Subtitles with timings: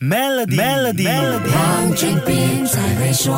[0.00, 1.06] Melody，Melody，
[1.52, 3.36] 黄俊斌才会说。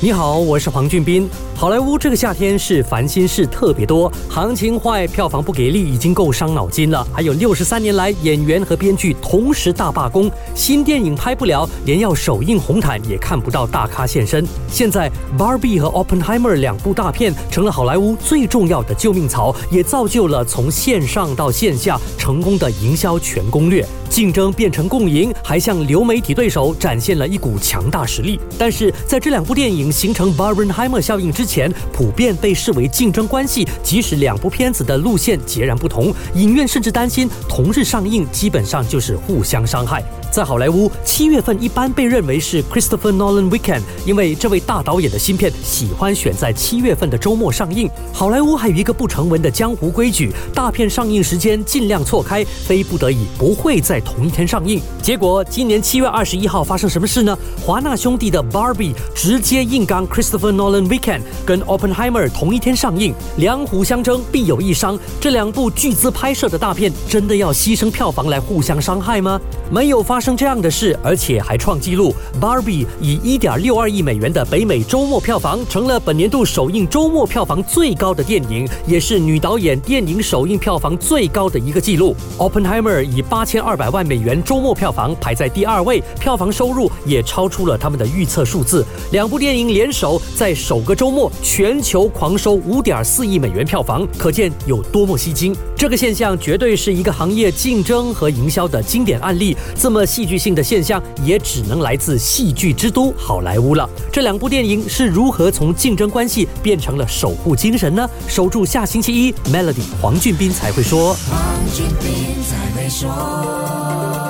[0.00, 1.30] 你好，我是黄俊斌。
[1.64, 7.02] 好莱坞这个夏天是烦心事特别多，行情坏，票房不给力，已经够伤脑筋了。
[7.10, 14.46] 还有六十三年来，演员和编剧同时大罢工，新电影拍不了，连要首映红毯也看不到大咖现身。
[14.68, 23.82] 现在《Barbie》和《Oppenheimer》两部大片成了好莱坞最重要的救命草，也造就了从线上到线下成功的营销全攻略。
[24.10, 28.38] 竞争变成共赢，还向流媒体对手展现了一股强大实力。
[28.58, 33.66] 但是在这两部电影形成 Barbenheimer 效应之前，前普遍被视为竞争关系。
[33.82, 40.02] 即使两部片子的路线截然不同，影院甚至担心同日上映，基本上就是互相伤害。
[40.32, 47.88] 在好莱坞，七月份一般被认为是 Christopher Nolan Weekend，因为这位大导演的新片喜欢选在七月份的周末上映。
[48.12, 54.80] 好莱坞还有一个不成文的江湖规矩，大片上映时间尽量错开，非不得已不会在同一天上映。
[55.00, 57.38] 结果今年七月二十一号发生什么事呢？
[57.64, 64.98] 华纳兄弟的 Barbie 直接硬刚 Christopher Nolan Weekend，跟 Oppenheimer 同一天上映，两虎相争必有一伤。
[65.20, 69.40] 这两部巨资拍摄的大片，真的要牺牲票房来互相伤害吗？
[69.70, 72.14] 没有发生这样的事，而且还创纪录。
[72.40, 82.14] Barbie 以一点六二亿美元的北美周末票房，成了本年度首映周末票房最高的电影，也是女导演电影首映票房最高的一个纪录。
[82.38, 88.84] Oppenheimer 以八千二百万美元周末票房排在第二位，票房收入也超出了他们的预测数字。
[89.12, 95.54] 两部电影联手在首个周末全球狂收五点四亿美元票房，可见有多么吸睛。
[95.76, 99.56] 这个现象绝对是一个行业竞争和营销的经典案例。
[99.74, 103.88] 这么戏剧性的现象，也只能来自戏剧之都好莱坞了。
[104.12, 108.08] 这两部电影是如何从竞争关系变成了守护精神呢？
[108.26, 111.14] 守住下星期一，Melody 黄俊斌才会说。
[111.28, 114.23] 黄俊斌才会说。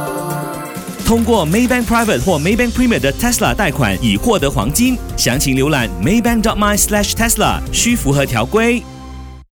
[1.14, 8.82] 通过 Maybank Private 或 Maybank Premier 的 Tesla 贷款已获得黄金，详情浏览 maybank.my/tesla，需符合条规。